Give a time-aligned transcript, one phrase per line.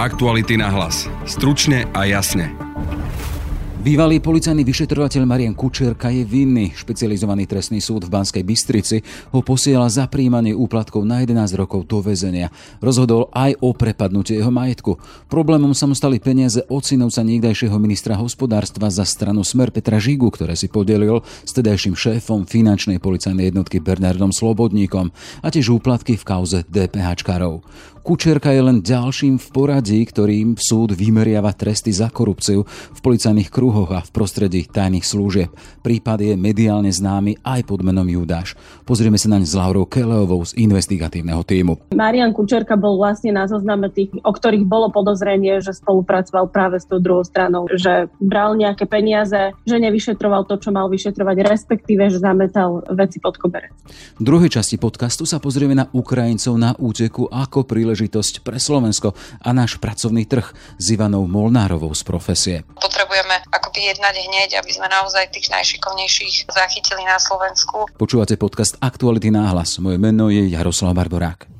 [0.00, 1.04] Aktuality na hlas.
[1.28, 2.56] Stručne a jasne.
[3.84, 6.72] Bývalý policajný vyšetrovateľ Marian Kučerka je vinný.
[6.72, 12.00] Špecializovaný trestný súd v Banskej Bystrici ho posiela za príjmanie úplatkov na 11 rokov do
[12.00, 12.48] väzenia.
[12.80, 14.96] Rozhodol aj o prepadnutie jeho majetku.
[15.28, 20.32] Problémom sa mu stali peniaze od synovca niekdajšieho ministra hospodárstva za stranu Smer Petra Žigu,
[20.32, 25.12] ktoré si podelil s tedajším šéfom finančnej policajnej jednotky Bernardom Slobodníkom
[25.44, 27.60] a tiež úplatky v kauze DPHčkarov.
[28.00, 33.92] Kučerka je len ďalším v poradí, ktorým súd vymeriava tresty za korupciu v policajných kruhoch
[33.92, 35.52] a v prostredí tajných služieb.
[35.84, 38.56] Prípad je mediálne známy aj pod menom Judáš.
[38.88, 41.92] Pozrieme sa naň s Laurou Keleovou z investigatívneho týmu.
[41.92, 46.88] Marian Kučerka bol vlastne na zozname tých, o ktorých bolo podozrenie, že spolupracoval práve s
[46.88, 52.16] tou druhou stranou, že bral nejaké peniaze, že nevyšetroval to, čo mal vyšetrovať, respektíve, že
[52.16, 53.76] zametal veci pod koberec.
[54.16, 59.18] V druhej časti podcastu sa pozrieme na Ukrajincov na úteku ako príležitosť príležitosť pre Slovensko
[59.42, 60.46] a náš pracovný trh
[60.78, 62.56] s Ivanou Molnárovou z profesie.
[62.78, 67.90] Potrebujeme akoby jednať hneď, aby sme naozaj tých najšikovnejších zachytili na Slovensku.
[67.98, 69.82] Počúvate podcast Aktuality náhlas.
[69.82, 71.59] Moje meno je Jaroslav Barborák.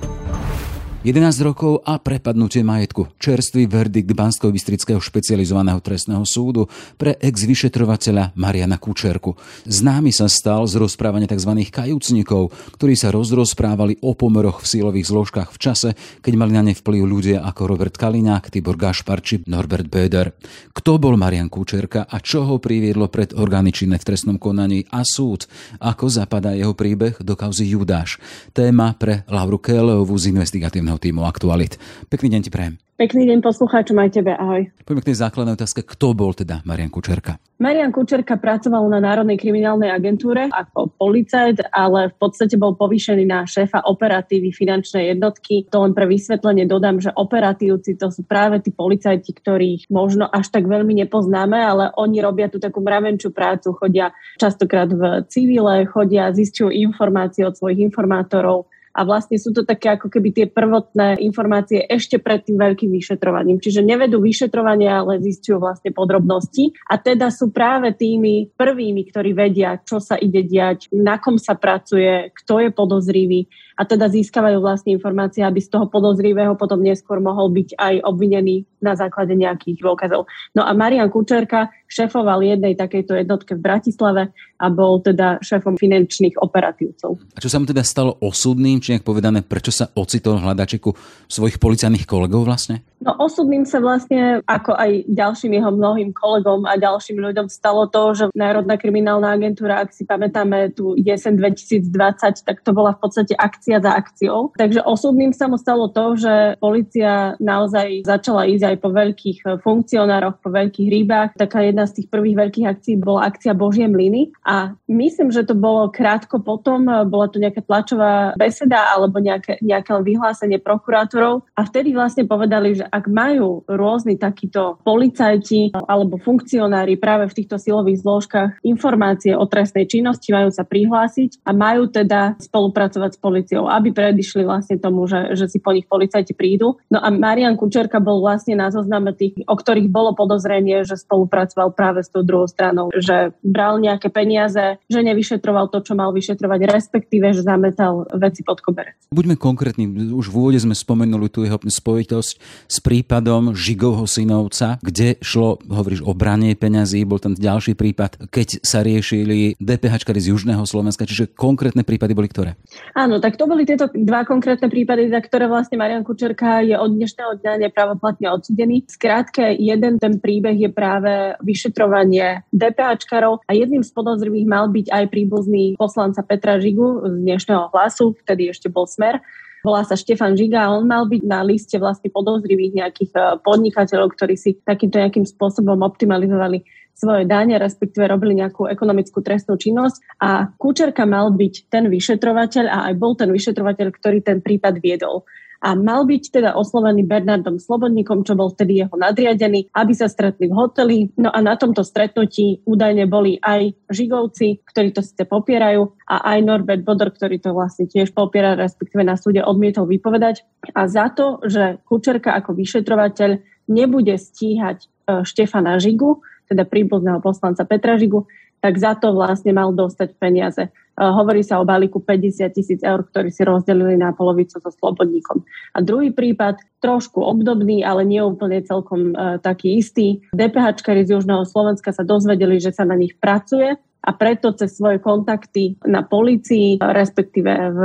[1.01, 3.17] 11 rokov a prepadnutie majetku.
[3.17, 9.33] Čerstvý verdikt bansko bystrického špecializovaného trestného súdu pre ex-vyšetrovateľa Mariana Kučerku.
[9.65, 11.57] Známy sa stal z rozprávania tzv.
[11.73, 15.89] kajúcnikov, ktorí sa rozrozprávali o pomeroch v sílových zložkách v čase,
[16.21, 20.37] keď mali na ne vplyv ľudia ako Robert Kaliňák, Tibor Gašpar či Norbert Böder.
[20.69, 25.01] Kto bol Marian Kučerka a čo ho priviedlo pred orgány činné v trestnom konaní a
[25.01, 25.49] súd?
[25.81, 28.21] Ako zapadá jeho príbeh do kauzy Judáš?
[28.53, 31.79] Téma pre Lauru Kéleovú z investigatívneho redakčného týmu Aktualit.
[32.11, 32.75] Pekný deň ti prajem.
[32.99, 34.69] Pekný deň poslucháčom aj tebe, ahoj.
[34.85, 37.41] Poďme k tej základnej otázke, kto bol teda Marian Kučerka?
[37.57, 43.49] Marian Kučerka pracoval na Národnej kriminálnej agentúre ako policajt, ale v podstate bol povýšený na
[43.49, 45.65] šéfa operatívy finančnej jednotky.
[45.73, 50.53] To len pre vysvetlenie dodám, že operatívci to sú práve tí policajti, ktorých možno až
[50.53, 56.29] tak veľmi nepoznáme, ale oni robia tú takú mravenčú prácu, chodia častokrát v civile, chodia,
[56.29, 61.83] zistujú informácie od svojich informátorov, a vlastne sú to také ako keby tie prvotné informácie
[61.87, 63.63] ešte pred tým veľkým vyšetrovaním.
[63.63, 69.79] Čiže nevedú vyšetrovanie, ale zistujú vlastne podrobnosti a teda sú práve tými prvými, ktorí vedia,
[69.83, 73.47] čo sa ide diať, na kom sa pracuje, kto je podozrivý
[73.79, 78.69] a teda získavajú vlastne informácie, aby z toho podozrivého potom neskôr mohol byť aj obvinený
[78.81, 80.27] na základe nejakých dôkazov.
[80.57, 84.23] No a Marian Kučerka šéfoval jednej takejto jednotke v Bratislave
[84.61, 87.17] a bol teda šéfom finančných operatívcov.
[87.35, 90.93] A čo sa mu teda stalo osudným, či nejak povedané, prečo sa ocitol v hľadačiku
[91.25, 92.85] svojich policajných kolegov vlastne?
[93.01, 98.13] No osudným sa vlastne, ako aj ďalším jeho mnohým kolegom a ďalším ľuďom stalo to,
[98.13, 103.33] že Národná kriminálna agentúra, ak si pamätáme tú jesen 2020, tak to bola v podstate
[103.33, 104.53] akcia za akciou.
[104.53, 109.49] Takže osudným sa mu stalo to, že policia naozaj začala ísť aj po veľkých eh,
[109.59, 111.29] funkcionároch, po veľkých rybách.
[111.39, 115.55] Taká jedna z tých prvých veľkých akcií bola akcia Božie mlyny a myslím, že to
[115.57, 121.61] bolo krátko potom, eh, bola to nejaká tlačová beseda alebo nejaké, nejaké vyhlásenie prokurátorov a
[121.67, 128.03] vtedy vlastne povedali, že ak majú rôzni takíto policajti alebo funkcionári práve v týchto silových
[128.03, 133.91] zložkách informácie o trestnej činnosti, majú sa prihlásiť a majú teda spolupracovať s policiou, aby
[133.91, 136.79] predišli vlastne tomu, že, že si po nich policajti prídu.
[136.89, 141.73] No a Marian Kučerka bol vlastne na zozname tých, o ktorých bolo podozrenie, že spolupracoval
[141.73, 146.69] práve s tou druhou stranou, že bral nejaké peniaze, že nevyšetroval to, čo mal vyšetrovať,
[146.69, 148.93] respektíve, že zametal veci pod koberec.
[149.09, 152.33] Buďme konkrétni, už v úvode sme spomenuli tú jeho spojitosť
[152.69, 158.61] s prípadom Žigovho synovca, kde šlo, hovoríš, o branie peňazí, bol ten ďalší prípad, keď
[158.61, 162.59] sa riešili DPH z Južného Slovenska, čiže konkrétne prípady boli ktoré?
[162.93, 166.91] Áno, tak to boli tieto dva konkrétne prípady, za ktoré vlastne Marian Kučerka je od
[166.93, 168.83] dnešného dňa nepravoplatne odsudený.
[168.91, 175.03] Skrátke, jeden ten príbeh je práve vyšetrovanie DPHčkarov a jedným z podozrivých mal byť aj
[175.07, 179.23] príbuzný poslanca Petra Žigu z dnešného hlasu, vtedy ešte bol Smer
[179.61, 184.17] volá sa Štefan Žiga a on mal byť na liste vlastne podozrivých nejakých eh, podnikateľov,
[184.17, 186.65] ktorí si takýmto nejakým spôsobom optimalizovali
[186.97, 192.77] svoje dáne, respektíve robili nejakú ekonomickú trestnú činnosť a Kučerka mal byť ten vyšetrovateľ a
[192.89, 195.29] aj bol ten vyšetrovateľ, ktorý ten prípad viedol.
[195.61, 200.49] A mal byť teda oslovený Bernardom Slobodníkom, čo bol vtedy jeho nadriadený, aby sa stretli
[200.49, 200.97] v hoteli.
[201.21, 206.39] No a na tomto stretnutí údajne boli aj Žigovci, ktorí to síce popierajú, a aj
[206.41, 210.43] Norbert Bodor, ktorý to vlastne tiež popiera, respektíve na súde odmietol vypovedať.
[210.73, 214.87] A za to, že Kučerka ako vyšetrovateľ nebude stíhať e,
[215.23, 216.19] Štefana Žigu,
[216.51, 218.27] teda príbuzného poslanca Petra Žigu,
[218.61, 220.69] tak za to vlastne mal dostať peniaze.
[220.69, 220.69] E,
[221.01, 225.41] hovorí sa o balíku 50 tisíc eur, ktorý si rozdelili na polovicu so Slobodníkom.
[225.73, 230.17] A druhý prípad, trošku obdobný, ale nie úplne celkom uh, taký istý.
[230.33, 234.97] DPH z Južného Slovenska sa dozvedeli, že sa na nich pracuje a preto cez svoje
[234.97, 237.81] kontakty na policii, respektíve v,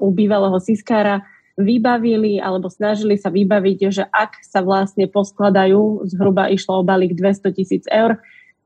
[0.00, 1.20] u bývalého Siskára,
[1.58, 7.52] vybavili alebo snažili sa vybaviť, že ak sa vlastne poskladajú, zhruba išlo o balík 200
[7.52, 8.16] tisíc eur,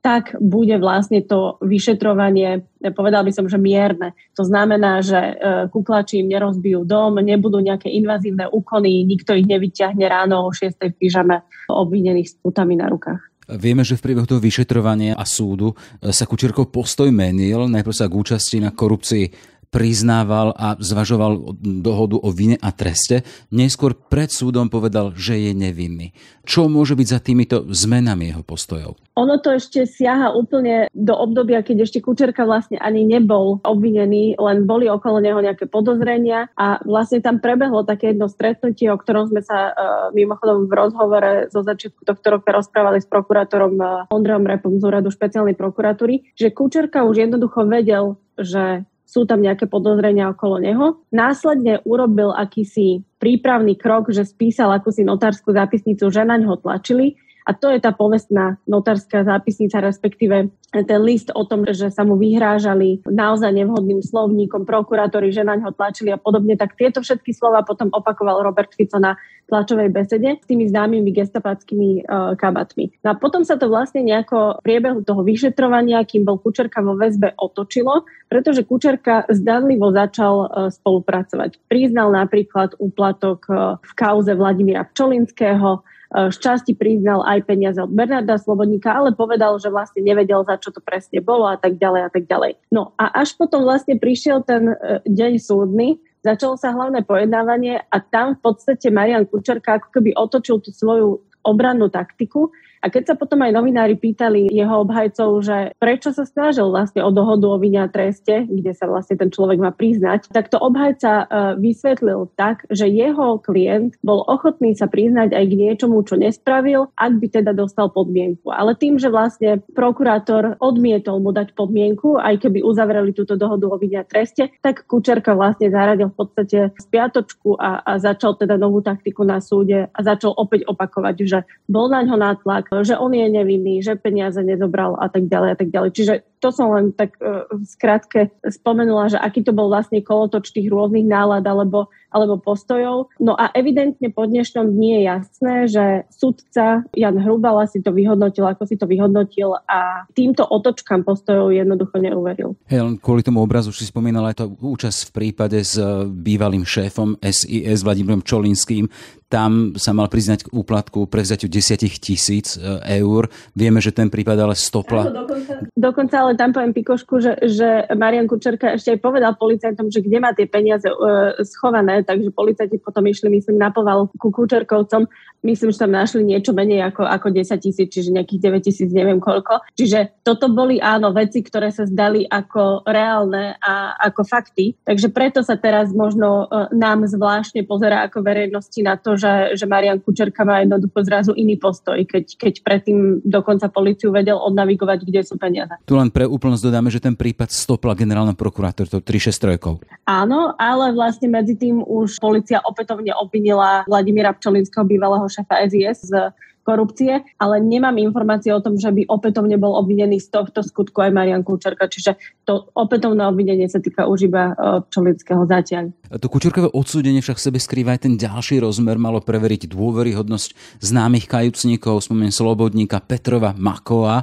[0.02, 4.19] tak bude vlastne to vyšetrovanie, povedal by som, že mierne.
[4.34, 5.34] To znamená, že e,
[5.70, 10.75] kuklači im nerozbijú dom, nebudú nejaké invazívne úkony, nikto ich nevyťahne ráno o 6.
[10.75, 13.22] v pyžame obvinených s putami na rukách.
[13.46, 17.70] Vieme, že v priebehu toho vyšetrovania a súdu e, sa Kučerkov postoj menil.
[17.70, 23.96] Najprv sa k účasti na korupcii priznával a zvažoval dohodu o vine a treste, neskôr
[23.96, 26.12] pred súdom povedal, že je nevinný.
[26.44, 29.00] Čo môže byť za týmito zmenami jeho postojov?
[29.16, 34.64] Ono to ešte siaha úplne do obdobia, keď ešte Kučerka vlastne ani nebol obvinený, len
[34.64, 39.44] boli okolo neho nejaké podozrenia a vlastne tam prebehlo také jedno stretnutie, o ktorom sme
[39.44, 39.74] sa uh,
[40.16, 45.12] mimochodom v rozhovore zo začiatku tohto roka rozprávali s prokurátorom uh, Ondrejom Repom z úradu
[45.12, 51.04] špeciálnej prokuratúry, že Kučerka už jednoducho vedel, že sú tam nejaké podozrenia okolo neho.
[51.12, 57.50] Následne urobil akýsi prípravný krok, že spísal akúsi notárskú zápisnicu, že na ňo tlačili a
[57.52, 63.04] to je tá povestná notárska zápisnica, respektíve ten list o tom, že sa mu vyhrážali
[63.04, 67.92] naozaj nevhodným slovníkom prokurátori, že na ňo tlačili a podobne, tak tieto všetky slova potom
[67.92, 69.20] opakoval Robert Fico na
[69.52, 72.88] tlačovej besede s tými známymi gestapackými uh, kabatmi.
[73.04, 76.96] No a potom sa to vlastne nejako v priebehu toho vyšetrovania, kým bol Kučerka vo
[76.96, 81.60] väzbe, otočilo, pretože Kučerka zdanlivo začal uh, spolupracovať.
[81.68, 88.92] Priznal napríklad úplatok uh, v kauze Vladimíra Pčolinského, šťastí priznal aj peniaze od Bernarda Slobodníka,
[88.92, 92.24] ale povedal, že vlastne nevedel, za čo to presne bolo a tak ďalej a tak
[92.28, 92.60] ďalej.
[92.68, 97.96] No a až potom vlastne prišiel ten e, deň súdny, začalo sa hlavné pojednávanie a
[97.98, 102.50] tam v podstate Marian Kučerka ako keby otočil tú svoju obrannú taktiku
[102.82, 107.14] a keď sa potom aj novinári pýtali jeho obhajcov, že prečo sa snažil vlastne o
[107.14, 111.30] dohodu o vine a treste, kde sa vlastne ten človek má priznať, tak to obhajca
[111.30, 116.90] uh, vysvetlil tak, že jeho klient bol ochotný sa priznať aj k niečomu, čo nespravil,
[116.98, 118.50] ak by teda dostal podmienku.
[118.50, 123.78] Ale tým, že vlastne prokurátor odmietol mu dať podmienku, aj keby uzavreli túto dohodu o
[123.78, 128.82] vine a treste, tak Kučerka vlastne zaradil v podstate spiatočku a, a začal teda novú
[128.82, 131.38] taktiku na súde a začal opäť opakovať, že
[131.73, 135.56] bol na ňo nátlak, že on je nevinný, že peniaze nezobral a tak ďalej a
[135.56, 135.90] tak ďalej.
[135.96, 140.66] Čiže to som len tak uh, skrátke spomenula, že aký to bol vlastne kolotoč tých
[140.66, 143.14] rôznych nálad alebo, alebo postojov.
[143.22, 148.42] No a evidentne po dnešnom dni je jasné, že sudca Jan Hrubala si to vyhodnotil,
[148.50, 152.58] ako si to vyhodnotil a týmto otočkám postojov jednoducho neuveril.
[152.66, 156.66] Hej, len kvôli tomu obrazu si spomínala aj to účasť v prípade s e, bývalým
[156.66, 158.90] šéfom SIS Vladimírom Čolinským
[159.32, 162.60] tam sa mal priznať k úplatku prevzaťu 10 tisíc e,
[163.00, 163.32] eur.
[163.56, 165.08] Vieme, že ten prípad ale stopla.
[165.08, 170.05] dokonca, dokonca ale tam poviem Pikošku, že, že Marian Kučerka ešte aj povedal policajtom, že
[170.05, 175.08] kde má tie peniaze uh, schované, takže policajti potom išli, myslím, na poval ku Kučerkovcom
[175.43, 179.19] myslím, že tam našli niečo menej ako, ako 10 tisíc, čiže nejakých 9 tisíc, neviem
[179.19, 179.62] koľko.
[179.74, 184.79] Čiže toto boli áno veci, ktoré sa zdali ako reálne a ako fakty.
[184.86, 189.67] Takže preto sa teraz možno uh, nám zvláštne pozera ako verejnosti na to, že, že
[189.67, 195.20] Marian Kučerka má jednoducho zrazu iný postoj, keď, keď predtým dokonca policiu vedel odnavigovať, kde
[195.27, 195.74] sú peniaze.
[195.84, 200.06] Tu len pre úplnosť dodáme, že ten prípad stopla generálna prokurátor, to 363.
[200.06, 206.32] Áno, ale vlastne medzi tým už policia opätovne obvinila Vladimíra Pčolinského, bývalého šéfa SIS z
[206.62, 211.10] korupcie, ale nemám informácie o tom, že by opätovne bol obvinený z tohto skutku aj
[211.10, 212.14] Marian Kučerka, čiže
[212.46, 215.91] to opätovné obvinenie sa týka už iba e, Pčolinského zatiaľ.
[216.14, 221.26] To Kučerkové odsúdenie však v sebe skrýva aj ten ďalší rozmer, malo preveriť dôveryhodnosť známych
[221.26, 224.22] kajúcníkov, spomeniem Slobodníka, Petrova, Makova.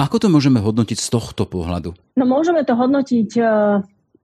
[0.00, 1.92] Ako to môžeme hodnotiť z tohto pohľadu?
[2.16, 3.42] No môžeme to hodnotiť e,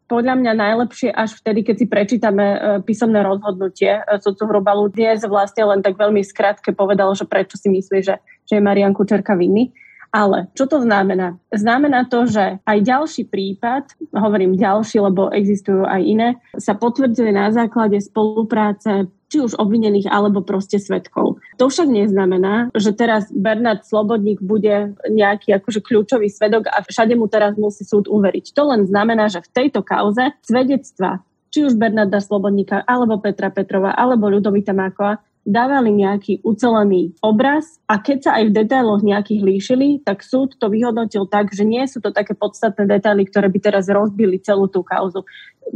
[0.08, 4.88] podľa mňa najlepšie až vtedy, keď si prečítame e, písomné rozhodnutie e, sudcu Hrobalu.
[4.88, 8.16] Dnes vlastne len tak veľmi skrátke povedal, že prečo si myslí, že,
[8.48, 9.68] že je Marian Kučerka vinný.
[10.16, 11.36] Ale čo to znamená?
[11.52, 17.52] Znamená to, že aj ďalší prípad, hovorím ďalší, lebo existujú aj iné, sa potvrdzuje na
[17.52, 21.42] základe spolupráce či už obvinených alebo proste svetkov.
[21.58, 27.26] To však neznamená, že teraz Bernard Slobodník bude nejaký akože kľúčový svedok a všade mu
[27.26, 28.54] teraz musí súd uveriť.
[28.54, 33.96] To len znamená, že v tejto kauze svedectva či už Bernarda Slobodníka, alebo Petra Petrova,
[33.96, 39.88] alebo Ľudovita Mákova, dávali nejaký ucelený obraz a keď sa aj v detailoch nejakých líšili,
[40.02, 43.86] tak súd to vyhodnotil tak, že nie sú to také podstatné detaily, ktoré by teraz
[43.86, 45.22] rozbili celú tú kauzu.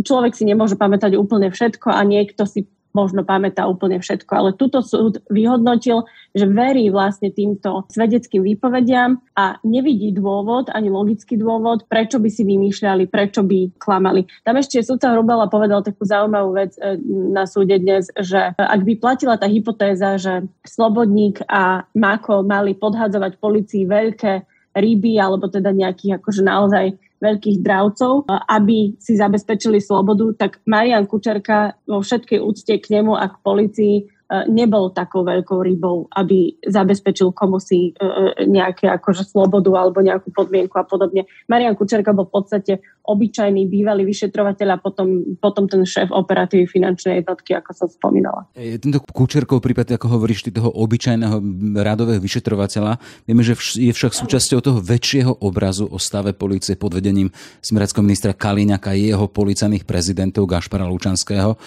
[0.03, 4.33] Človek si nemôže pamätať úplne všetko a niekto si možno pamätá úplne všetko.
[4.33, 6.05] Ale tuto súd vyhodnotil,
[6.35, 12.43] že verí vlastne týmto svedeckým výpovediam a nevidí dôvod, ani logický dôvod, prečo by si
[12.47, 14.27] vymýšľali, prečo by klamali.
[14.47, 16.99] Tam ešte sudca Hrubala povedal takú zaujímavú vec e,
[17.35, 23.39] na súde dnes, že ak by platila tá hypotéza, že Slobodník a Mako mali podhadzovať
[23.43, 24.33] policii veľké
[24.75, 31.77] ryby alebo teda nejakých akože naozaj veľkých dravcov, aby si zabezpečili slobodu, tak Marian Kučerka
[31.85, 33.97] vo všetkej úcte k nemu a k policii
[34.31, 40.31] nebol takou veľkou rybou, aby zabezpečil komu si e, e, nejaké akože slobodu alebo nejakú
[40.31, 41.27] podmienku a podobne.
[41.51, 42.73] Marian Kučerka bol v podstate
[43.03, 48.47] obyčajný bývalý vyšetrovateľ a potom, potom ten šéf operatívy finančnej jednotky, ako som spomínala.
[48.55, 51.43] Je tento Kučerkov prípad, ako hovoríš ty, toho obyčajného
[51.83, 57.35] radového vyšetrovateľa, vieme, že je však súčasťou toho väčšieho obrazu o stave policie pod vedením
[57.67, 61.59] smerackého ministra Kaliňaka jeho policajných prezidentov Gašpara Lučanského.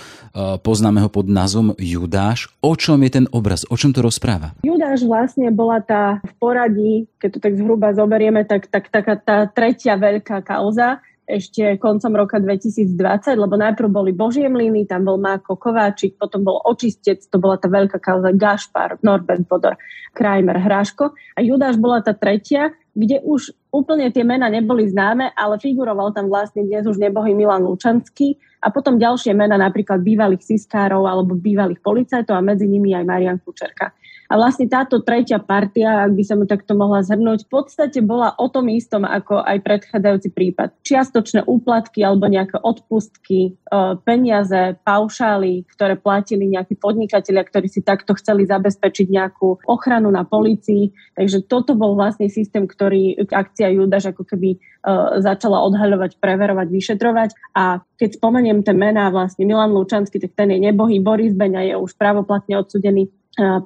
[0.64, 2.53] Poznáme ho pod názvom Judáš.
[2.60, 3.64] O čom je ten obraz?
[3.68, 4.54] O čom to rozpráva?
[4.62, 9.48] Judáš vlastne bola tá v poradí, keď to tak zhruba zoberieme, tak, tak taká tá
[9.50, 13.00] tretia veľká kauza, ešte koncom roka 2020,
[13.40, 17.72] lebo najprv boli Božie mlyny, tam bol Máko Kováčik, potom bol Očistec, to bola tá
[17.72, 19.80] veľká kauza Gašpar, Norbert Bodor,
[20.12, 25.58] Krajmer, Hráško a Judáš bola tá tretia, kde už úplne tie mena neboli známe, ale
[25.58, 31.04] figuroval tam vlastne dnes už nebohý Milan Lučanský, a potom ďalšie mena napríklad bývalých siskárov
[31.04, 33.92] alebo bývalých policajtov a medzi nimi aj Marian Kučerka.
[34.32, 38.48] A vlastne táto tretia partia, ak by som takto mohla zhrnúť, v podstate bola o
[38.48, 40.76] tom istom ako aj predchádzajúci prípad.
[40.84, 43.72] Čiastočné úplatky alebo nejaké odpustky, e,
[44.08, 50.94] peniaze, paušály, ktoré platili nejakí podnikatelia, ktorí si takto chceli zabezpečiť nejakú ochranu na policii.
[51.20, 54.58] Takže toto bol vlastne systém, ktorý akcia Judaš ako keby e,
[55.20, 57.30] začala odhaľovať, preverovať, vyšetrovať.
[57.60, 61.76] A keď spomeniem tie mená, vlastne Milan Lučanský, tak ten je nebohý, Boris Beňa je
[61.78, 63.12] už pravoplatne odsudený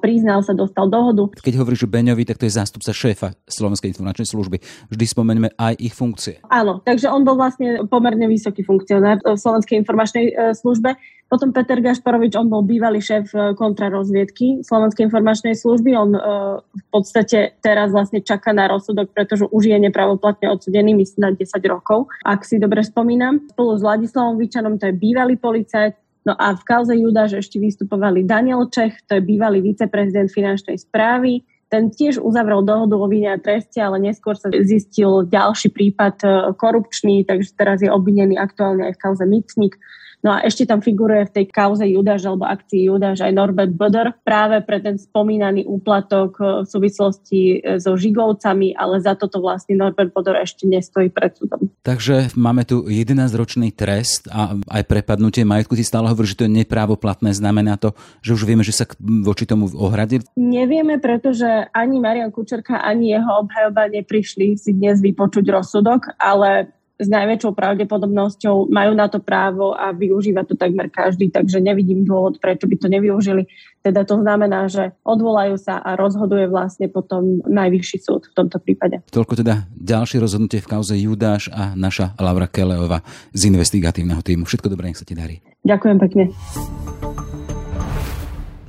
[0.00, 1.28] priznal sa, dostal dohodu.
[1.44, 4.56] Keď hovoríš o Beňovi, tak to je zástupca šéfa Slovenskej informačnej služby.
[4.88, 6.40] Vždy spomeneme aj ich funkcie.
[6.48, 10.96] Áno, takže on bol vlastne pomerne vysoký funkcionár v Slovenskej informačnej e, službe.
[11.28, 15.92] Potom Peter Gašparovič, on bol bývalý šéf e, kontrarozviedky Slovenskej informačnej služby.
[15.92, 16.20] On e,
[16.64, 21.44] v podstate teraz vlastne čaká na rozsudok, pretože už je nepravoplatne odsudený, myslím na 10
[21.68, 23.44] rokov, ak si dobre spomínam.
[23.52, 28.28] Spolu s Vladislavom Vyčanom, to je bývalý policajt, No a v kauze Judáš ešte vystupovali
[28.28, 31.40] Daniel Čech, to je bývalý viceprezident finančnej správy,
[31.72, 36.28] ten tiež uzavrel dohodu o vine a treste, ale neskôr sa zistil ďalší prípad e,
[36.56, 39.76] korupčný, takže teraz je obvinený aktuálne aj v kauze Micnik.
[40.18, 44.18] No a ešte tam figuruje v tej kauze Judáš alebo akcii Judáš aj Norbert Böder
[44.26, 49.78] práve pre ten spomínaný úplatok eh, v súvislosti eh, so Žigovcami, ale za toto vlastne
[49.78, 51.70] Norbert Böder ešte nestojí pred súdom.
[51.86, 55.78] Takže máme tu 11-ročný trest a aj prepadnutie majetku.
[55.78, 57.30] Ty stále hovoríš, že to je neprávoplatné.
[57.30, 60.26] Znamená to, že už vieme, že sa voči tomu ohradil?
[60.34, 67.06] Nevieme, pretože ani Marian Kučerka, ani jeho obhajoba neprišli si dnes vypočuť rozsudok, ale s
[67.06, 72.66] najväčšou pravdepodobnosťou majú na to právo a využíva to takmer každý, takže nevidím dôvod, prečo
[72.66, 73.46] by to nevyužili.
[73.78, 78.98] Teda to znamená, že odvolajú sa a rozhoduje vlastne potom najvyšší súd v tomto prípade.
[79.14, 84.42] Toľko teda ďalšie rozhodnutie v kauze Judáš a naša Laura Keleova z investigatívneho týmu.
[84.44, 85.38] Všetko dobré, nech sa ti darí.
[85.62, 86.24] Ďakujem pekne.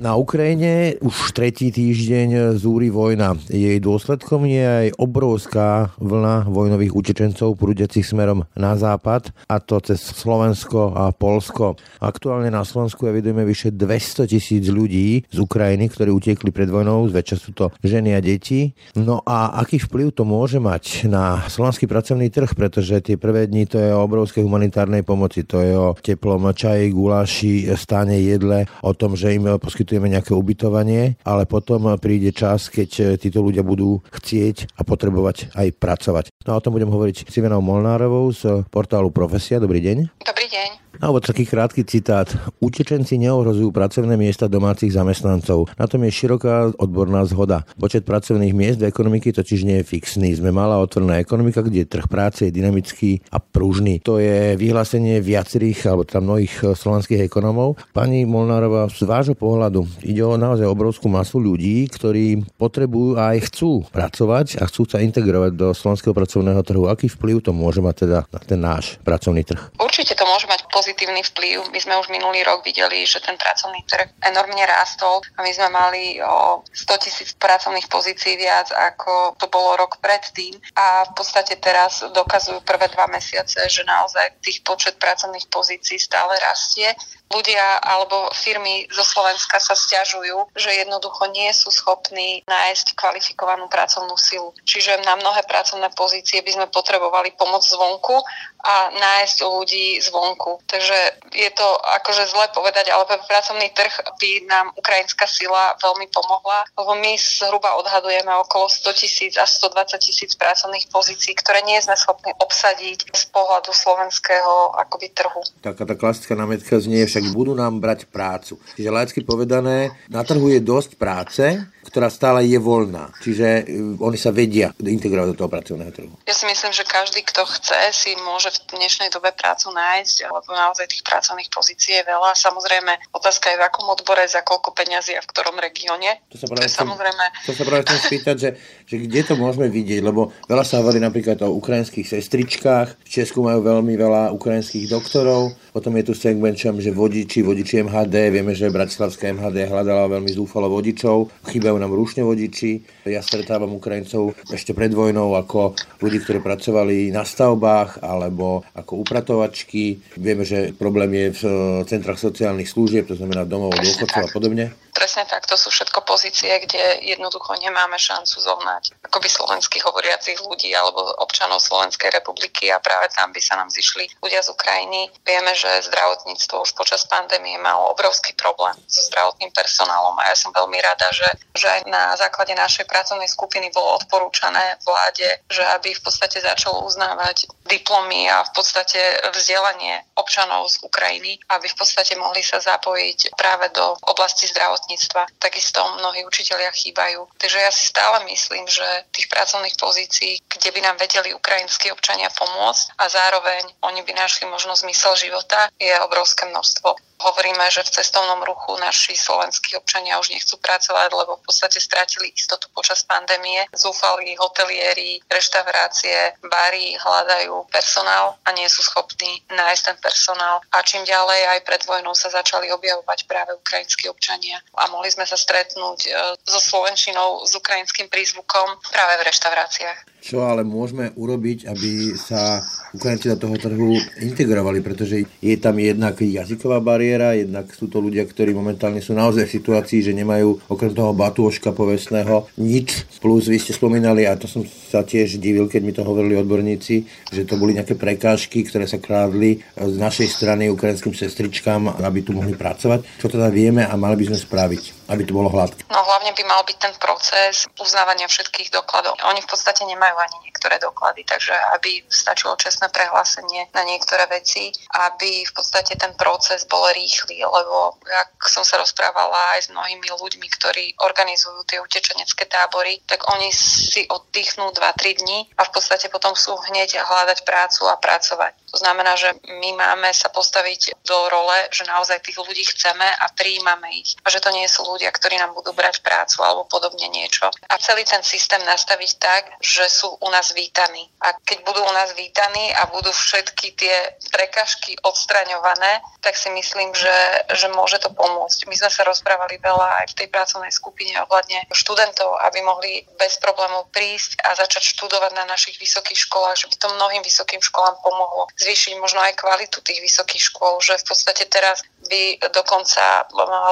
[0.00, 3.36] Na Ukrajine už tretí týždeň zúri vojna.
[3.52, 10.00] Jej dôsledkom je aj obrovská vlna vojnových utečencov prúdiacich smerom na západ, a to cez
[10.00, 11.76] Slovensko a Polsko.
[12.00, 17.36] Aktuálne na Slovensku evidujeme vyše 200 tisíc ľudí z Ukrajiny, ktorí utekli pred vojnou, zväčša
[17.36, 18.72] sú to ženy a deti.
[18.96, 23.68] No a aký vplyv to môže mať na slovenský pracovný trh, pretože tie prvé dni
[23.68, 28.96] to je o obrovskej humanitárnej pomoci, to je o teplom čaji, guláši, stáne jedle, o
[28.96, 33.66] tom, že im poskytujú poskytujeme nejaké ubytovanie, ale potom príde čas, keď e, títo ľudia
[33.66, 36.24] budú chcieť a potrebovať aj pracovať.
[36.46, 39.58] No a o tom budem hovoriť s Ivenou Molnárovou z portálu Profesia.
[39.58, 40.22] Dobrý deň.
[40.22, 40.89] Dobrý deň.
[40.98, 42.26] Alebo taký krátky citát.
[42.58, 45.70] Utečenci neohrozujú pracovné miesta domácich zamestnancov.
[45.78, 47.62] Na tom je široká odborná zhoda.
[47.78, 50.34] Počet pracovných miest v ekonomiky totiž nie je fixný.
[50.34, 54.02] Sme malá otvorená ekonomika, kde trh práce je dynamický a pružný.
[54.02, 57.78] To je vyhlásenie viacerých alebo tam mnohých slovenských ekonomov.
[57.94, 63.52] Pani Molnárova, z vášho pohľadu ide o naozaj obrovskú masu ľudí, ktorí potrebujú a aj
[63.52, 66.86] chcú pracovať a chcú sa integrovať do slovenského pracovného trhu.
[66.86, 69.72] Aký vplyv to môže mať teda na ten náš pracovný trh?
[70.00, 71.76] Určite to môže mať pozitívny vplyv.
[71.76, 75.68] My sme už minulý rok videli, že ten pracovný trh enormne rástol a my sme
[75.68, 80.56] mali o 100 tisíc pracovných pozícií viac, ako to bolo rok predtým.
[80.72, 86.32] A v podstate teraz dokazujú prvé dva mesiace, že naozaj tých počet pracovných pozícií stále
[86.48, 86.96] rastie
[87.30, 94.18] ľudia alebo firmy zo Slovenska sa stiažujú, že jednoducho nie sú schopní nájsť kvalifikovanú pracovnú
[94.18, 94.50] silu.
[94.66, 98.18] Čiže na mnohé pracovné pozície by sme potrebovali pomoc zvonku
[98.66, 100.62] a nájsť ľudí zvonku.
[100.70, 100.98] Takže
[101.34, 101.66] je to
[101.98, 107.74] akože zle povedať, ale pracovný trh by nám ukrajinská sila veľmi pomohla, lebo my zhruba
[107.82, 113.24] odhadujeme okolo 100 tisíc a 120 tisíc pracovných pozícií, ktoré nie sme schopní obsadiť z
[113.34, 115.42] pohľadu slovenského akoby trhu.
[115.64, 118.60] Taká tá klasická námetka znie však budú nám brať prácu.
[118.76, 121.42] Čiže laicky povedané, na trhu je dosť práce,
[121.90, 123.10] ktorá stále je voľná.
[123.18, 123.62] Čiže e,
[123.98, 126.14] oni sa vedia integrovať do toho pracovného trhu.
[126.24, 130.48] Ja si myslím, že každý, kto chce, si môže v dnešnej dobe prácu nájsť, lebo
[130.54, 132.38] naozaj tých pracovných pozícií je veľa.
[132.38, 136.22] Samozrejme, otázka je v akom odbore, za koľko peňazí a v ktorom regióne.
[136.30, 137.24] To sa práve, to chcem, samozrejme...
[137.42, 138.50] to sa práve chcem spýtať, že,
[138.86, 143.42] že kde to môžeme vidieť, lebo veľa sa hovorí napríklad o ukrajinských sestričkách, v Česku
[143.42, 148.70] majú veľmi veľa ukrajinských doktorov, potom je tu segment, že vodiči, vodiči MHD, vieme, že
[148.70, 152.84] Bratislavská MHD hľadala veľmi zúfalo vodičov, chýbajú nám rušne vodiči.
[153.08, 160.04] Ja stretávam Ukrajincov ešte pred vojnou ako ľudí, ktorí pracovali na stavbách alebo ako upratovačky.
[160.20, 161.42] Vieme, že problém je v
[161.88, 164.76] centrách sociálnych služieb, to znamená domov dôchodcov a podobne.
[164.90, 170.74] Presne tak, to sú všetko pozície, kde jednoducho nemáme šancu zohnať akoby slovenských hovoriacich ľudí
[170.74, 175.08] alebo občanov Slovenskej republiky a práve tam by sa nám zišli ľudia z Ukrajiny.
[175.22, 180.50] Vieme, že zdravotníctvo už počas pandémie malo obrovský problém so zdravotným personálom a ja som
[180.50, 185.94] veľmi rada, že, že aj na základe našej pracovnej skupiny bolo odporúčané vláde, že aby
[185.94, 188.98] v podstate začalo uznávať diplomy a v podstate
[189.30, 195.38] vzdelanie občanov z Ukrajiny, aby v podstate mohli sa zapojiť práve do oblasti zdravotníctva.
[195.38, 197.30] Takisto mnohí učiteľia chýbajú.
[197.38, 202.28] Takže ja si stále myslím, že tých pracovných pozícií, kde by nám vedeli ukrajinskí občania
[202.34, 207.09] pomôcť a zároveň oni by našli možno zmysel života, je obrovské množstvo.
[207.20, 212.32] Hovoríme, že v cestovnom ruchu naši slovenskí občania už nechcú pracovať, lebo v podstate strátili
[212.32, 213.68] istotu počas pandémie.
[213.76, 220.64] Zúfali hotelieri, reštaurácie, bary hľadajú personál a nie sú schopní nájsť ten personál.
[220.72, 224.56] A čím ďalej aj pred vojnou sa začali objavovať práve ukrajinskí občania.
[224.80, 226.10] A mohli sme sa stretnúť e,
[226.48, 230.19] so slovenčinou, s ukrajinským prízvukom práve v reštauráciách.
[230.20, 232.60] Čo ale môžeme urobiť, aby sa
[232.92, 238.28] Ukrajinci do toho trhu integrovali, pretože je tam jednak jazyková bariéra, jednak sú to ľudia,
[238.28, 243.08] ktorí momentálne sú naozaj v situácii, že nemajú okrem toho batúška povestného nič.
[243.22, 247.08] Plus vy ste spomínali, a to som sa tiež divil, keď mi to hovorili odborníci,
[247.32, 252.36] že to boli nejaké prekážky, ktoré sa krádli z našej strany ukrajinským sestričkám, aby tu
[252.36, 253.22] mohli pracovať.
[253.22, 255.82] Čo teda vieme a mali by sme spraviť, aby to bolo hladké?
[255.90, 259.18] No hlavne by mal byť ten proces uznávania všetkých dokladov.
[259.26, 264.70] Oni v podstate nemajú ani niektoré doklady, takže aby stačilo čestné prehlásenie na niektoré veci,
[265.10, 270.06] aby v podstate ten proces bol rýchly, lebo ak som sa rozprávala aj s mnohými
[270.14, 276.06] ľuďmi, ktorí organizujú tie utečenecké tábory, tak oni si oddychnú 2-3 dní a v podstate
[276.12, 278.52] potom sú hneď hľadať prácu a pracovať.
[278.70, 283.26] To znamená, že my máme sa postaviť do role, že naozaj tých ľudí chceme a
[283.34, 284.14] prijímame ich.
[284.22, 287.50] A že to nie sú ľudia, ktorí nám budú brať prácu alebo podobne niečo.
[287.50, 291.10] A celý ten systém nastaviť tak, že sú u nás vítaní.
[291.18, 293.96] A keď budú u nás vítaní a budú všetky tie
[294.30, 297.16] prekažky odstraňované, tak si myslím, že,
[297.50, 298.70] že môže to pomôcť.
[298.70, 303.40] My sme sa rozprávali veľa aj v tej pracovnej skupine ohľadne študentov, aby mohli bez
[303.42, 307.98] problémov prísť a začať študovať na našich vysokých školách, že by to mnohým vysokým školám
[308.04, 313.24] pomohlo zvýšiť možno aj kvalitu tých vysokých škôl, že v podstate teraz by do konca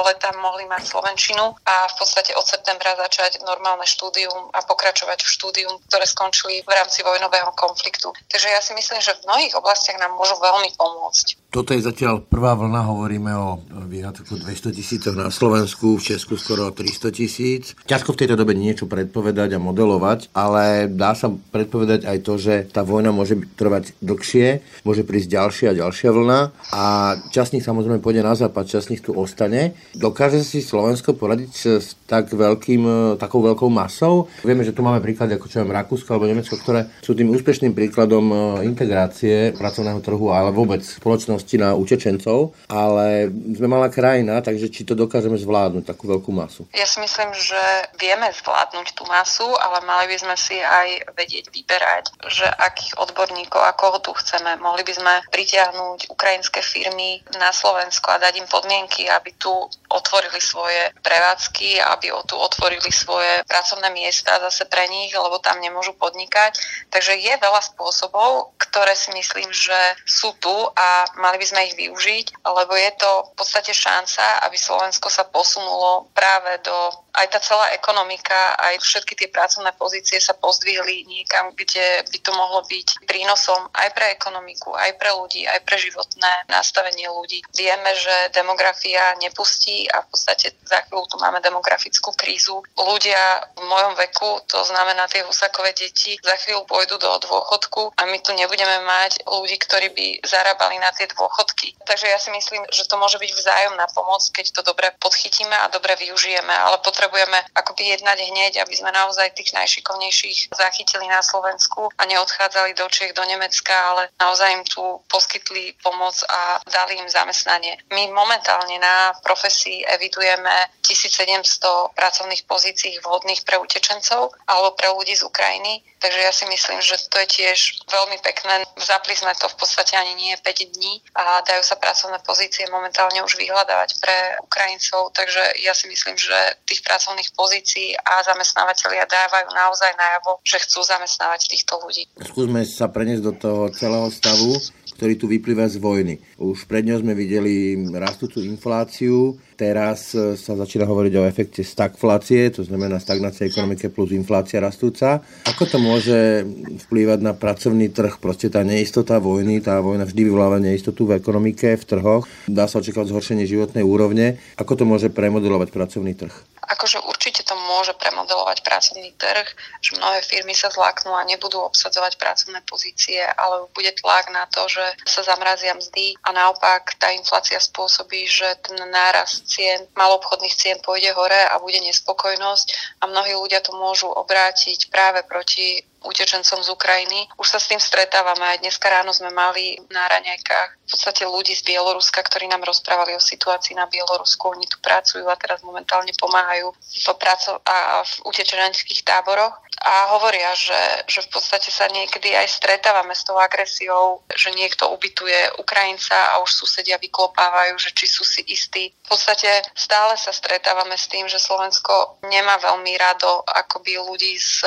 [0.05, 5.29] leta mohli mať Slovenčinu a v podstate od septembra začať normálne štúdium a pokračovať v
[5.29, 8.15] štúdium, ktoré skončili v rámci vojnového konfliktu.
[8.31, 11.49] Takže ja si myslím, že v mnohých oblastiach nám môžu veľmi pomôcť.
[11.49, 16.37] Toto je zatiaľ prvá vlna, hovoríme o viac ako 200 tisícoch na Slovensku, v Česku
[16.37, 17.73] skoro 300 tisíc.
[17.89, 22.53] Ťažko v tejto dobe niečo predpovedať a modelovať, ale dá sa predpovedať aj to, že
[22.69, 26.39] tá vojna môže trvať dlhšie môže prísť ďalšia a ďalšia vlna
[26.75, 26.83] a
[27.31, 29.75] časť nich samozrejme pôjde na západ, časť nich tu ostane.
[29.95, 34.31] Dokáže si Slovensko poradiť s tak veľkým, takou veľkou masou?
[34.41, 38.25] Vieme, že tu máme príklady ako čo Rakúsko alebo Nemecko, ktoré sú tým úspešným príkladom
[38.29, 44.83] e, integrácie pracovného trhu, ale vôbec spoločnosti na utečencov, ale sme malá krajina, takže či
[44.83, 46.65] to dokážeme zvládnuť, takú veľkú masu?
[46.73, 47.61] Ja si myslím, že
[48.01, 53.61] vieme zvládnuť tú masu, ale mali by sme si aj vedieť vyberať, že akých odborníkov
[53.61, 54.57] a koho tu chceme.
[54.69, 59.49] Mohli by sme pritiahnuť ukrajinské firmy na Slovensko a dať im podmienky, aby tu
[59.89, 65.97] otvorili svoje prevádzky, aby tu otvorili svoje pracovné miesta zase pre nich, lebo tam nemôžu
[65.97, 66.53] podnikať.
[66.93, 71.73] Takže je veľa spôsobov, ktoré si myslím, že sú tu a mali by sme ich
[71.73, 76.77] využiť, lebo je to v podstate šanca, aby Slovensko sa posunulo práve do
[77.13, 82.31] aj tá celá ekonomika, aj všetky tie pracovné pozície sa pozdvihli niekam, kde by to
[82.33, 87.41] mohlo byť prínosom aj pre ekonomiku, aj pre ľudí, aj pre životné nastavenie ľudí.
[87.55, 92.61] Vieme, že demografia nepustí a v podstate za chvíľu tu máme demografickú krízu.
[92.77, 98.01] Ľudia v mojom veku, to znamená tie husakové deti, za chvíľu pôjdu do dôchodku a
[98.05, 101.75] my tu nebudeme mať ľudí, ktorí by zarábali na tie dôchodky.
[101.83, 105.71] Takže ja si myslím, že to môže byť vzájomná pomoc, keď to dobre podchytíme a
[105.73, 111.87] dobre využijeme, ale potrebujeme akoby jednať hneď, aby sme naozaj tých najšikovnejších zachytili na Slovensku
[111.95, 117.07] a neodchádzali do Čiech, do Nemecka, ale naozaj im tu poskytli pomoc a dali im
[117.07, 117.79] zamestnanie.
[117.95, 120.51] My momentálne na profesii evidujeme
[120.83, 125.79] 1700 pracovných pozícií vhodných pre utečencov alebo pre ľudí z Ukrajiny.
[125.99, 128.63] Takže ja si myslím, že to je tiež veľmi pekné.
[128.79, 133.19] Zapli sme to v podstate ani nie 5 dní a dajú sa pracovné pozície momentálne
[133.23, 135.11] už vyhľadávať pre Ukrajincov.
[135.11, 140.81] Takže ja si myslím, že tých pracovných pozícií a zamestnávateľia dávajú naozaj najavo, že chcú
[140.81, 142.09] zamestnávať týchto ľudí.
[142.17, 144.57] Skúsme sa preniesť do toho celého stavu
[144.99, 146.19] ktorý tu vyplýva z vojny.
[146.43, 152.51] Už pred ňou sme videli rastúcu infláciu, teraz e, sa začína hovoriť o efekte stagflácie,
[152.51, 155.23] to znamená stagnácia ekonomike plus inflácia rastúca.
[155.47, 156.43] Ako to môže
[156.91, 158.19] vplývať na pracovný trh?
[158.19, 162.27] Proste tá neistota vojny, tá vojna vždy vyvoláva neistotu v ekonomike, v trhoch.
[162.51, 164.35] Dá sa očakávať zhoršenie životnej úrovne.
[164.59, 166.35] Ako to môže premodelovať pracovný trh?
[166.69, 169.47] Akože určite to môže premodelovať pracovný trh,
[169.81, 174.69] že mnohé firmy sa zláknú a nebudú obsadzovať pracovné pozície, ale bude tlak na to,
[174.69, 176.13] že sa zamrazia mzdy.
[176.21, 181.81] A naopak tá inflácia spôsobí, že ten nárast cien, malobchodných cien pôjde hore a bude
[181.81, 183.01] nespokojnosť.
[183.01, 187.27] A mnohí ľudia to môžu obrátiť práve proti utečencom z Ukrajiny.
[187.35, 188.43] Už sa s tým stretávame.
[188.45, 193.13] Aj dneska ráno sme mali na raňajkách v podstate ľudí z Bieloruska, ktorí nám rozprávali
[193.13, 194.49] o situácii na Bielorusku.
[194.49, 199.53] Oni tu pracujú a teraz momentálne pomáhajú v, praco- a v utečeneckých táboroch
[199.85, 204.89] a hovoria, že, že v podstate sa niekedy aj stretávame s tou agresiou, že niekto
[204.91, 208.91] ubytuje Ukrajinca a už susedia vyklopávajú, že či sú si istí.
[209.05, 214.65] V podstate stále sa stretávame s tým, že Slovensko nemá veľmi rado akoby ľudí z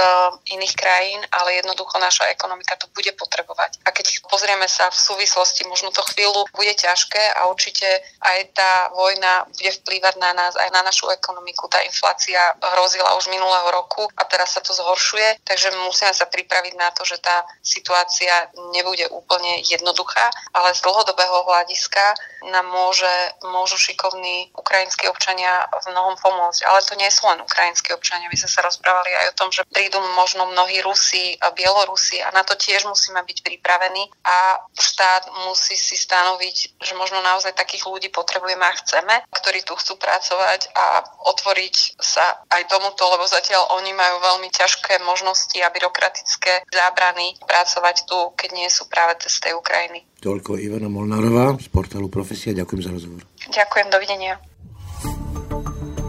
[0.48, 3.80] iných krajín ale jednoducho naša ekonomika to bude potrebovať.
[3.86, 7.86] A keď pozrieme sa v súvislosti, možno to chvíľu bude ťažké a určite
[8.20, 11.66] aj tá vojna bude vplývať na nás, aj na našu ekonomiku.
[11.72, 12.38] Tá inflácia
[12.76, 15.01] hrozila už minulého roku a teraz sa to zhoršuje,
[15.44, 21.44] takže musíme sa pripraviť na to, že tá situácia nebude úplne jednoduchá, ale z dlhodobého
[21.44, 22.14] hľadiska
[22.50, 23.10] nám môže,
[23.46, 26.66] môžu šikovní ukrajinskí občania v mnohom pomôcť.
[26.66, 28.30] Ale to nie sú len ukrajinskí občania.
[28.30, 32.34] My sme sa rozprávali aj o tom, že prídu možno mnohí Rusi a Bielorusi a
[32.34, 37.86] na to tiež musíme byť pripravení a štát musí si stanoviť, že možno naozaj takých
[37.86, 40.84] ľudí potrebujeme a chceme, ktorí tu chcú pracovať a
[41.30, 48.04] otvoriť sa aj tomuto, lebo zatiaľ oni majú veľmi ťažké možnosti a byrokratické zábrany pracovať
[48.04, 50.04] tu, keď nie sú práve cez tej Ukrajiny.
[50.20, 52.52] Toľko Ivana Molnárová z portálu Profesia.
[52.52, 53.20] Ďakujem za rozhovor.
[53.48, 54.34] Ďakujem, dovidenia.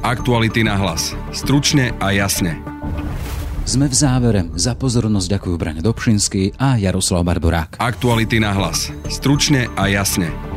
[0.04, 1.16] Aktuality na hlas.
[1.32, 2.60] Stručne a jasne.
[3.64, 4.42] Sme v závere.
[4.60, 7.80] Za pozornosť ďakujú Braň Dobšinský a Jaroslav Barborák.
[7.80, 8.92] Aktuality na hlas.
[9.08, 10.53] Stručne a jasne.